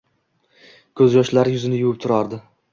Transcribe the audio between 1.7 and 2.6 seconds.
yuvib turardi.